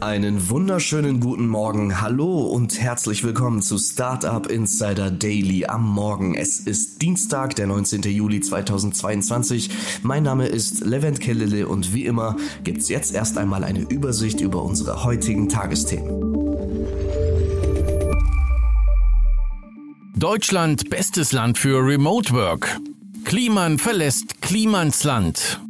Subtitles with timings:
[0.00, 6.34] Einen wunderschönen guten Morgen, hallo und herzlich willkommen zu Startup Insider Daily am Morgen.
[6.34, 8.00] Es ist Dienstag, der 19.
[8.04, 9.68] Juli 2022.
[10.02, 14.62] Mein Name ist Levent Kellele und wie immer gibt's jetzt erst einmal eine Übersicht über
[14.62, 16.34] unsere heutigen Tagesthemen.
[20.16, 22.80] Deutschland bestes Land für Remote Work.
[23.26, 25.60] Kliman verlässt Klimansland.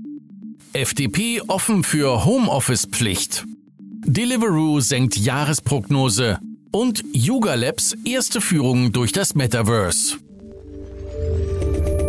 [0.72, 3.44] FDP offen für Homeoffice-Pflicht.
[4.12, 6.40] Deliveroo senkt Jahresprognose
[6.72, 10.18] und Yuga Labs erste Führung durch das Metaverse.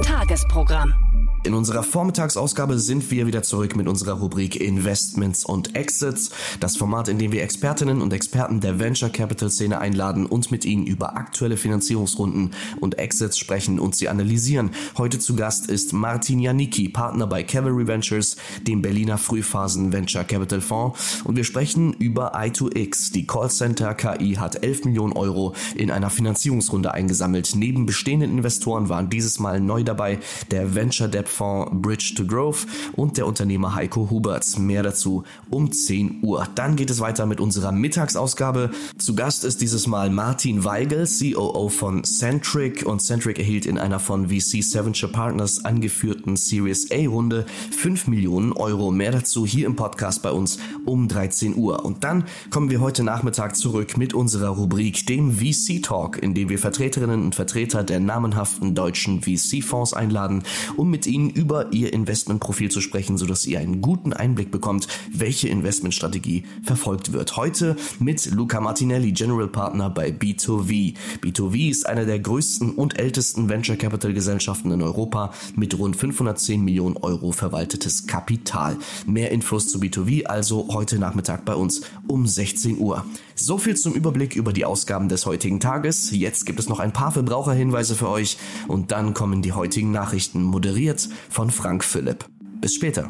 [0.03, 1.10] Tagesprogramm.
[1.43, 6.29] In unserer Vormittagsausgabe sind wir wieder zurück mit unserer Rubrik Investments und Exits,
[6.59, 10.65] das Format, in dem wir Expertinnen und Experten der Venture Capital Szene einladen und mit
[10.65, 14.69] ihnen über aktuelle Finanzierungsrunden und Exits sprechen und sie analysieren.
[14.99, 18.37] Heute zu Gast ist Martin Janicki, Partner bei Cavalry Ventures,
[18.67, 23.13] dem Berliner Frühphasen Venture Capital Fonds und wir sprechen über i2X.
[23.13, 27.53] Die Callcenter KI hat 11 Millionen Euro in einer Finanzierungsrunde eingesammelt.
[27.55, 30.19] Neben bestehenden Investoren waren dieses Mal neu dabei
[30.51, 34.57] der Venture Debt Fonds Bridge to Growth und der Unternehmer Heiko Huberts.
[34.57, 36.47] Mehr dazu um 10 Uhr.
[36.55, 38.71] Dann geht es weiter mit unserer Mittagsausgabe.
[38.97, 43.99] Zu Gast ist dieses Mal Martin Weigel, COO von Centric und Centric erhielt in einer
[43.99, 48.91] von VC Seventure Partners angeführten Series A Runde 5 Millionen Euro.
[48.91, 51.85] Mehr dazu hier im Podcast bei uns um 13 Uhr.
[51.85, 56.49] Und dann kommen wir heute Nachmittag zurück mit unserer Rubrik, dem VC Talk, in dem
[56.49, 60.43] wir Vertreterinnen und Vertreter der namenhaften deutschen VC-Fonds einladen,
[60.75, 64.87] um mit ihnen Ihnen über Ihr Investmentprofil zu sprechen, sodass ihr einen guten Einblick bekommt,
[65.13, 67.37] welche Investmentstrategie verfolgt wird.
[67.37, 70.95] Heute mit Luca Martinelli, General Partner bei B2V.
[71.21, 76.63] B2V ist eine der größten und ältesten Venture Capital Gesellschaften in Europa mit rund 510
[76.63, 78.77] Millionen Euro verwaltetes Kapital.
[79.05, 83.05] Mehr Infos zu B2V also heute Nachmittag bei uns um 16 Uhr.
[83.41, 86.11] So viel zum Überblick über die Ausgaben des heutigen Tages.
[86.11, 88.37] Jetzt gibt es noch ein paar Verbraucherhinweise für euch
[88.67, 92.23] und dann kommen die heutigen Nachrichten moderiert von Frank Philipp.
[92.61, 93.09] Bis später.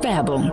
[0.00, 0.52] Werbung.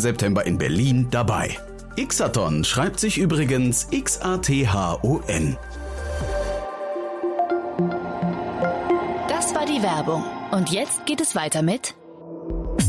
[0.00, 1.58] September in Berlin dabei.
[1.96, 5.56] Xathon schreibt sich übrigens X-A-T-H-O-N.
[9.28, 10.24] Das war die Werbung.
[10.50, 11.94] Und jetzt geht es weiter mit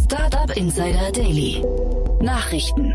[0.06, 1.64] Startup Insider Daily.
[2.22, 2.94] Nachrichten.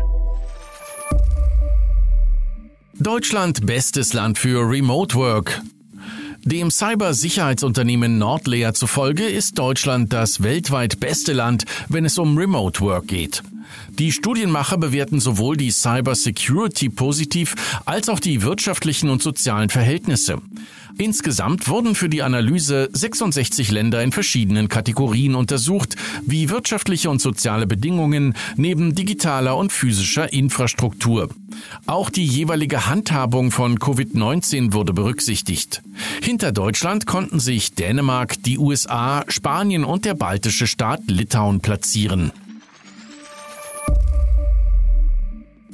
[2.93, 5.61] Deutschland bestes Land für Remote Work.
[6.43, 13.07] Dem Cybersicherheitsunternehmen Nordlayer zufolge ist Deutschland das weltweit beste Land, wenn es um Remote Work
[13.07, 13.43] geht.
[13.99, 20.41] Die Studienmacher bewerten sowohl die Cyber Security positiv als auch die wirtschaftlichen und sozialen Verhältnisse.
[20.97, 27.67] Insgesamt wurden für die Analyse 66 Länder in verschiedenen Kategorien untersucht, wie wirtschaftliche und soziale
[27.67, 31.29] Bedingungen neben digitaler und physischer Infrastruktur.
[31.85, 35.81] Auch die jeweilige Handhabung von Covid-19 wurde berücksichtigt.
[36.21, 42.31] Hinter Deutschland konnten sich Dänemark, die USA, Spanien und der baltische Staat Litauen platzieren.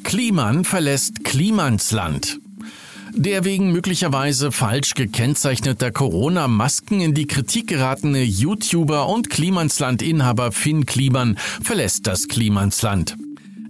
[0.07, 2.39] Kliman verlässt Klimansland.
[3.11, 11.37] Der wegen möglicherweise falsch gekennzeichneter Corona-Masken in die Kritik geratene YouTuber und Klimansland-Inhaber Finn Kliman
[11.61, 13.17] verlässt das Klimansland.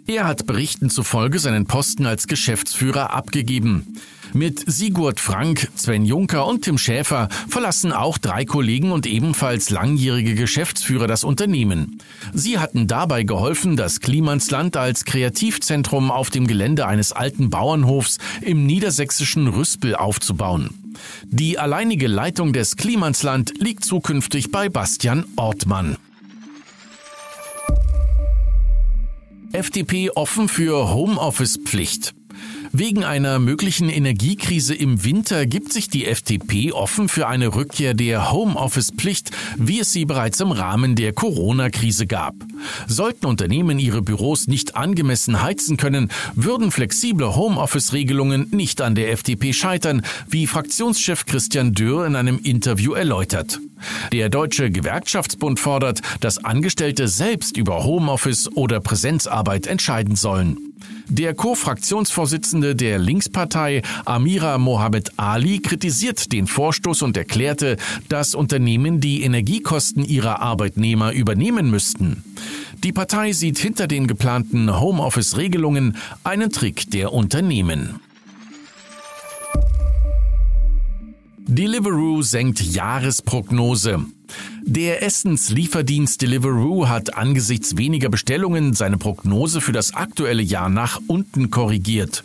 [0.05, 3.95] Er hat Berichten zufolge seinen Posten als Geschäftsführer abgegeben.
[4.37, 10.35] Mit Sigurd Frank, Sven Juncker und Tim Schäfer verlassen auch drei Kollegen und ebenfalls langjährige
[10.35, 11.97] Geschäftsführer das Unternehmen.
[12.35, 18.67] Sie hatten dabei geholfen, das Klimansland als Kreativzentrum auf dem Gelände eines alten Bauernhofs im
[18.67, 20.93] niedersächsischen Rüspel aufzubauen.
[21.23, 25.97] Die alleinige Leitung des Klimansland liegt zukünftig bei Bastian Ortmann.
[29.51, 32.13] FDP offen für Homeoffice-Pflicht.
[32.71, 38.31] Wegen einer möglichen Energiekrise im Winter gibt sich die FDP offen für eine Rückkehr der
[38.31, 42.35] Homeoffice-Pflicht, wie es sie bereits im Rahmen der Corona-Krise gab.
[42.87, 49.53] Sollten Unternehmen ihre Büros nicht angemessen heizen können, würden flexible Homeoffice-Regelungen nicht an der FDP
[49.53, 53.59] scheitern, wie Fraktionschef Christian Dürr in einem Interview erläutert.
[54.11, 60.66] Der Deutsche Gewerkschaftsbund fordert, dass Angestellte selbst über Homeoffice oder Präsenzarbeit entscheiden sollen.
[61.07, 67.77] Der Co-Fraktionsvorsitzende der Linkspartei, Amira Mohamed Ali, kritisiert den Vorstoß und erklärte,
[68.09, 72.23] dass Unternehmen die Energiekosten ihrer Arbeitnehmer übernehmen müssten.
[72.83, 77.99] Die Partei sieht hinter den geplanten Homeoffice-Regelungen einen Trick der Unternehmen.
[81.47, 84.05] Deliveroo senkt Jahresprognose.
[84.63, 91.49] Der Essenslieferdienst Deliveroo hat angesichts weniger Bestellungen seine Prognose für das aktuelle Jahr nach unten
[91.51, 92.23] korrigiert.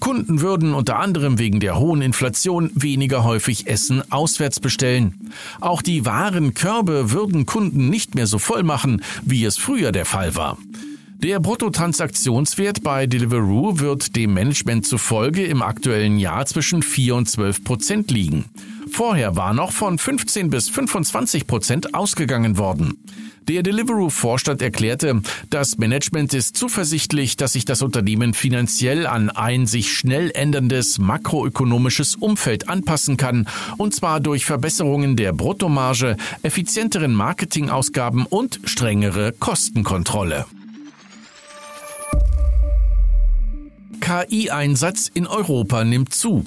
[0.00, 5.30] Kunden würden unter anderem wegen der hohen Inflation weniger häufig Essen auswärts bestellen.
[5.60, 10.34] Auch die Warenkörbe würden Kunden nicht mehr so voll machen, wie es früher der Fall
[10.34, 10.58] war.
[11.22, 17.62] Der Bruttotransaktionswert bei Deliveroo wird dem Management zufolge im aktuellen Jahr zwischen 4 und 12
[17.62, 18.46] Prozent liegen.
[18.92, 22.98] Vorher war noch von 15 bis 25 Prozent ausgegangen worden.
[23.48, 29.92] Der Deliveroo-Vorstand erklärte, das Management ist zuversichtlich, dass sich das Unternehmen finanziell an ein sich
[29.92, 33.48] schnell änderndes makroökonomisches Umfeld anpassen kann,
[33.78, 40.44] und zwar durch Verbesserungen der Bruttomarge, effizienteren Marketingausgaben und strengere Kostenkontrolle.
[44.00, 46.44] KI-Einsatz in Europa nimmt zu.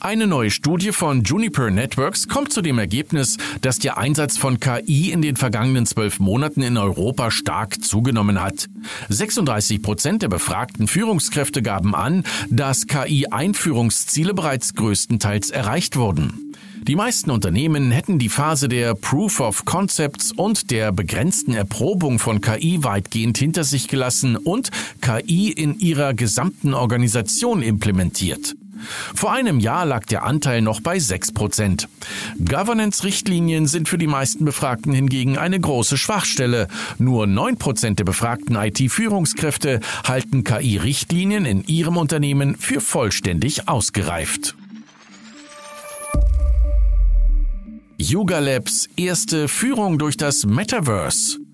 [0.00, 5.10] Eine neue Studie von Juniper Networks kommt zu dem Ergebnis, dass der Einsatz von KI
[5.10, 8.68] in den vergangenen zwölf Monaten in Europa stark zugenommen hat.
[9.08, 16.52] 36 Prozent der befragten Führungskräfte gaben an, dass KI-Einführungsziele bereits größtenteils erreicht wurden.
[16.82, 22.40] Die meisten Unternehmen hätten die Phase der Proof of Concepts und der begrenzten Erprobung von
[22.40, 24.70] KI weitgehend hinter sich gelassen und
[25.00, 28.54] KI in ihrer gesamten Organisation implementiert.
[29.14, 31.88] Vor einem Jahr lag der Anteil noch bei 6 Prozent.
[32.38, 36.68] Governance-Richtlinien sind für die meisten Befragten hingegen eine große Schwachstelle.
[36.98, 44.54] Nur 9 Prozent der befragten IT-Führungskräfte halten KI-Richtlinien in ihrem Unternehmen für vollständig ausgereift.
[47.98, 51.45] Yuga Labs erste Führung durch das Metaverse.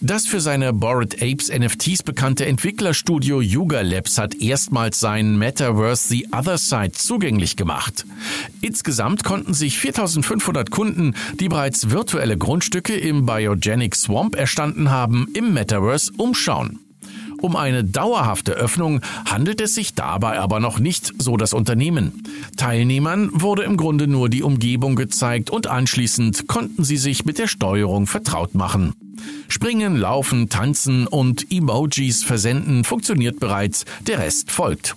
[0.00, 6.28] Das für seine Bored Apes NFTs bekannte Entwicklerstudio Yuga Labs hat erstmals sein Metaverse The
[6.32, 8.04] Other Side zugänglich gemacht.
[8.60, 15.52] Insgesamt konnten sich 4500 Kunden, die bereits virtuelle Grundstücke im Biogenic Swamp erstanden haben, im
[15.52, 16.80] Metaverse umschauen.
[17.40, 22.24] Um eine dauerhafte Öffnung handelt es sich dabei aber noch nicht, so das Unternehmen.
[22.56, 27.46] Teilnehmern wurde im Grunde nur die Umgebung gezeigt und anschließend konnten sie sich mit der
[27.46, 28.94] Steuerung vertraut machen.
[29.48, 34.96] Springen, laufen, tanzen und Emojis versenden funktioniert bereits, der Rest folgt.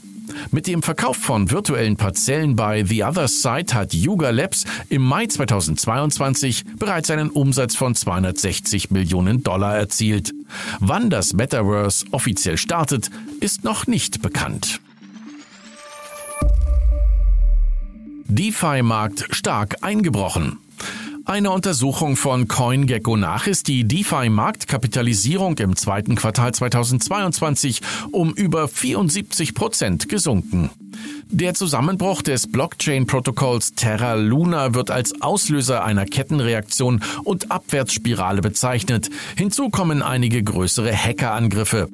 [0.51, 5.27] Mit dem Verkauf von virtuellen Parzellen bei The Other Side hat Yuga Labs im Mai
[5.27, 10.33] 2022 bereits einen Umsatz von 260 Millionen Dollar erzielt.
[10.79, 14.81] Wann das Metaverse offiziell startet, ist noch nicht bekannt.
[18.27, 20.57] DeFi-Markt stark eingebrochen.
[21.31, 27.79] Einer Untersuchung von CoinGecko nach ist die DeFi-Marktkapitalisierung im zweiten Quartal 2022
[28.11, 30.71] um über 74 Prozent gesunken.
[31.29, 39.09] Der Zusammenbruch des Blockchain-Protokolls Terra Luna wird als Auslöser einer Kettenreaktion und Abwärtsspirale bezeichnet.
[39.37, 41.87] Hinzu kommen einige größere Hackerangriffe.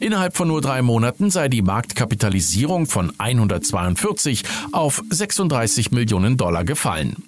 [0.00, 7.27] Innerhalb von nur drei Monaten sei die Marktkapitalisierung von 142 auf 36 Millionen Dollar gefallen.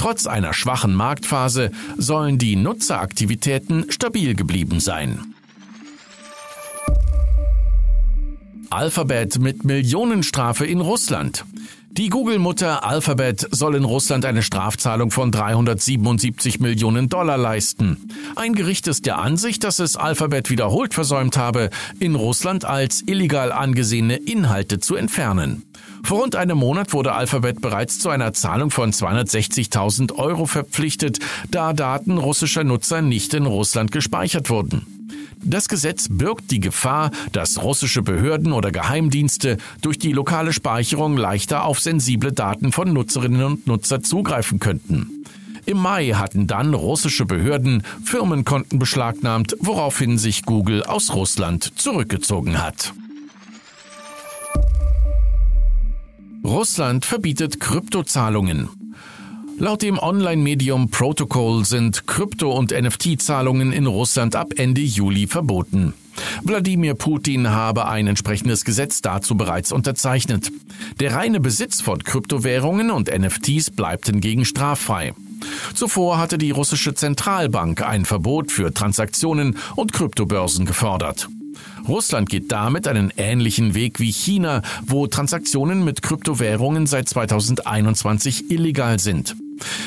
[0.00, 5.34] Trotz einer schwachen Marktphase sollen die Nutzeraktivitäten stabil geblieben sein.
[8.70, 11.44] Alphabet mit Millionenstrafe in Russland.
[12.00, 18.08] Die Google-Mutter Alphabet soll in Russland eine Strafzahlung von 377 Millionen Dollar leisten.
[18.36, 23.52] Ein Gericht ist der Ansicht, dass es Alphabet wiederholt versäumt habe, in Russland als illegal
[23.52, 25.64] angesehene Inhalte zu entfernen.
[26.02, 31.18] Vor rund einem Monat wurde Alphabet bereits zu einer Zahlung von 260.000 Euro verpflichtet,
[31.50, 34.99] da Daten russischer Nutzer nicht in Russland gespeichert wurden.
[35.42, 41.64] Das Gesetz birgt die Gefahr, dass russische Behörden oder Geheimdienste durch die lokale Speicherung leichter
[41.64, 45.24] auf sensible Daten von Nutzerinnen und Nutzer zugreifen könnten.
[45.66, 52.92] Im Mai hatten dann russische Behörden Firmenkonten beschlagnahmt, woraufhin sich Google aus Russland zurückgezogen hat.
[56.44, 58.79] Russland verbietet Kryptozahlungen.
[59.60, 65.92] Laut dem Online-Medium Protocol sind Krypto- und NFT-Zahlungen in Russland ab Ende Juli verboten.
[66.42, 70.50] Wladimir Putin habe ein entsprechendes Gesetz dazu bereits unterzeichnet.
[70.98, 75.12] Der reine Besitz von Kryptowährungen und NFTs bleibt hingegen straffrei.
[75.74, 81.28] Zuvor hatte die russische Zentralbank ein Verbot für Transaktionen und Kryptobörsen gefordert.
[81.86, 88.98] Russland geht damit einen ähnlichen Weg wie China, wo Transaktionen mit Kryptowährungen seit 2021 illegal
[88.98, 89.36] sind.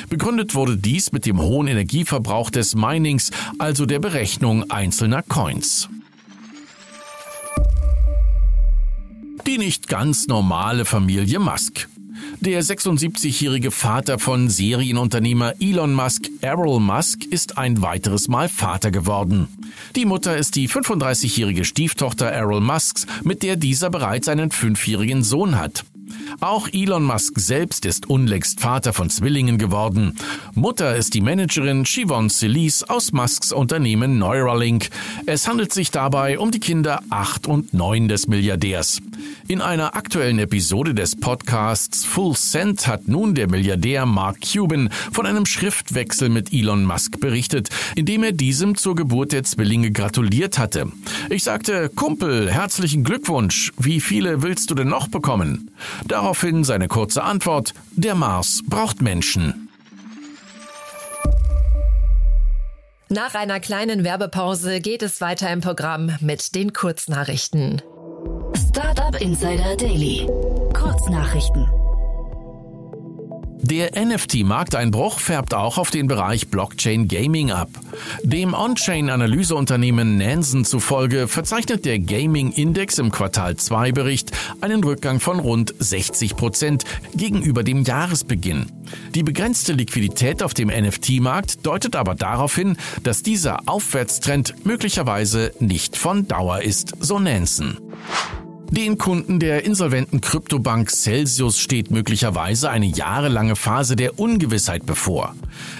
[0.09, 5.89] Begründet wurde dies mit dem hohen Energieverbrauch des Minings, also der Berechnung einzelner Coins.
[9.45, 11.87] Die nicht ganz normale Familie Musk.
[12.39, 19.47] Der 76-jährige Vater von Serienunternehmer Elon Musk, Errol Musk, ist ein weiteres Mal Vater geworden.
[19.95, 25.57] Die Mutter ist die 35-jährige Stieftochter Errol Musks, mit der dieser bereits einen fünfjährigen Sohn
[25.57, 25.85] hat.
[26.39, 30.15] Auch Elon Musk selbst ist unlängst Vater von Zwillingen geworden.
[30.53, 34.89] Mutter ist die Managerin Siobhan Celis aus Musks Unternehmen Neuralink.
[35.25, 39.01] Es handelt sich dabei um die Kinder 8 und 9 des Milliardärs.
[39.47, 45.25] In einer aktuellen Episode des Podcasts Full Send hat nun der Milliardär Mark Cuban von
[45.25, 50.57] einem Schriftwechsel mit Elon Musk berichtet, in dem er diesem zur Geburt der Zwillinge gratuliert
[50.57, 50.91] hatte.
[51.29, 53.71] Ich sagte, Kumpel, herzlichen Glückwunsch.
[53.77, 55.71] Wie viele willst du denn noch bekommen?
[56.07, 59.69] Daraufhin seine kurze Antwort, der Mars braucht Menschen.
[63.09, 67.81] Nach einer kleinen Werbepause geht es weiter im Programm mit den Kurznachrichten.
[68.69, 70.27] Startup Insider Daily.
[70.73, 71.65] Kurznachrichten.
[73.61, 77.69] Der NFT-Markteinbruch färbt auch auf den Bereich Blockchain Gaming ab.
[78.23, 85.73] Dem On-Chain-Analyseunternehmen Nansen zufolge verzeichnet der Gaming-Index im Quartal 2 Bericht einen Rückgang von rund
[85.79, 86.83] 60 Prozent
[87.15, 88.65] gegenüber dem Jahresbeginn.
[89.15, 95.95] Die begrenzte Liquidität auf dem NFT-Markt deutet aber darauf hin, dass dieser Aufwärtstrend möglicherweise nicht
[95.95, 97.77] von Dauer ist, so Nansen.
[98.75, 105.35] Den Kunden der insolventen Kryptobank Celsius steht möglicherweise eine jahrelange Phase der Ungewissheit bevor.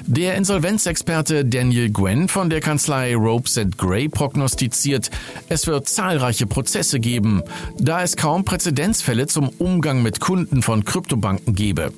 [0.06, 5.10] Der Insolvenzexperte Daniel Gwen von der Kanzlei Ropes Gray prognostiziert,
[5.50, 7.42] es wird zahlreiche Prozesse geben,
[7.80, 11.92] da es kaum Präzedenzfälle zum Umgang mit Kunden von Kryptobanken gebe.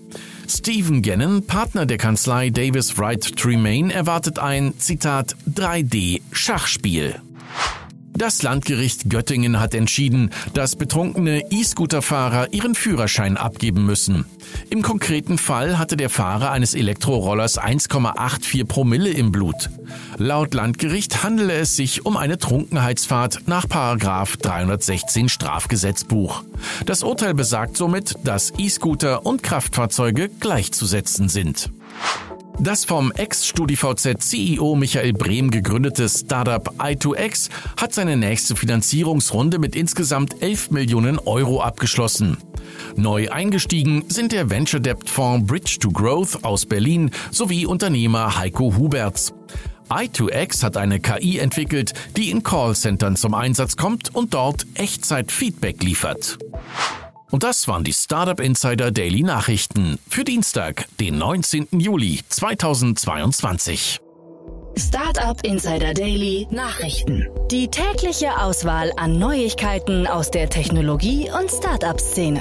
[0.47, 7.15] Stephen Gannon, Partner der Kanzlei Davis Wright Tremaine, erwartet ein, Zitat, 3D-Schachspiel.
[8.17, 14.25] Das Landgericht Göttingen hat entschieden, dass betrunkene E-Scooter-Fahrer ihren Führerschein abgeben müssen.
[14.69, 19.69] Im konkreten Fall hatte der Fahrer eines Elektrorollers 1,84 Promille im Blut.
[20.17, 26.43] Laut Landgericht handele es sich um eine Trunkenheitsfahrt nach 316 Strafgesetzbuch.
[26.85, 31.69] Das Urteil besagt somit, dass E-Scooter und Kraftfahrzeuge gleichzusetzen sind.
[32.59, 40.71] Das vom Ex-StudiVZ-CEO Michael Brehm gegründete Startup i2X hat seine nächste Finanzierungsrunde mit insgesamt 11
[40.71, 42.37] Millionen Euro abgeschlossen.
[42.95, 48.75] Neu eingestiegen sind der Venture Debt Fonds Bridge to Growth aus Berlin sowie Unternehmer Heiko
[48.77, 49.33] Huberts.
[49.89, 56.39] i2X hat eine KI entwickelt, die in Callcentern zum Einsatz kommt und dort Echtzeit-Feedback liefert.
[57.35, 61.67] Und das waren die Startup Insider Daily Nachrichten für Dienstag, den 19.
[61.81, 63.99] Juli 2022.
[64.77, 67.27] Startup Insider Daily Nachrichten.
[67.51, 72.39] Die tägliche Auswahl an Neuigkeiten aus der Technologie- und Startup-Szene.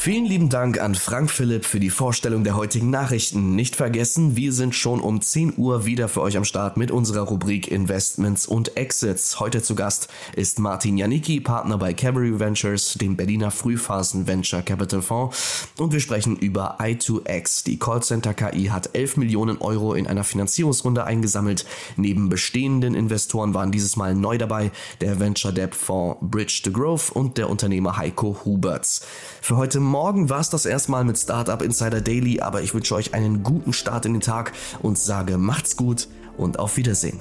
[0.00, 3.56] Vielen lieben Dank an Frank Philipp für die Vorstellung der heutigen Nachrichten.
[3.56, 7.22] Nicht vergessen, wir sind schon um 10 Uhr wieder für euch am Start mit unserer
[7.22, 9.40] Rubrik Investments und Exits.
[9.40, 15.02] Heute zu Gast ist Martin Janicki, Partner bei Cabaret Ventures, dem Berliner Frühphasen Venture Capital
[15.02, 15.66] Fonds.
[15.78, 17.64] Und wir sprechen über i2X.
[17.64, 21.66] Die Callcenter KI hat 11 Millionen Euro in einer Finanzierungsrunde eingesammelt.
[21.96, 27.10] Neben bestehenden Investoren waren dieses Mal neu dabei der Venture Debt Fonds Bridge to Growth
[27.10, 29.04] und der Unternehmer Heiko Huberts.
[29.42, 33.14] Für heute Morgen war es das erstmal mit Startup Insider Daily, aber ich wünsche euch
[33.14, 37.18] einen guten Start in den Tag und sage macht's gut und auf Wiedersehen.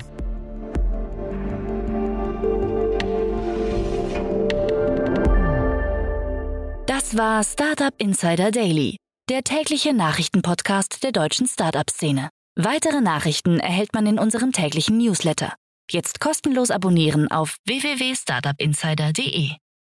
[6.85, 8.97] Das war Startup Insider Daily,
[9.29, 12.29] der tägliche Nachrichtenpodcast der deutschen Startup-Szene.
[12.55, 15.53] Weitere Nachrichten erhält man in unserem täglichen Newsletter.
[15.89, 19.51] Jetzt kostenlos abonnieren auf www.startupinsider.de.